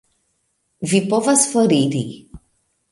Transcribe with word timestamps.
Vi 0.93 1.03
povas 1.11 1.47
foriri. 1.53 2.05